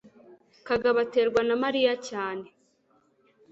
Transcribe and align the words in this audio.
kagabo 0.67 0.97
aterwa 1.05 1.41
na 1.47 1.55
mariya 1.63 1.93
cyane 2.07 2.45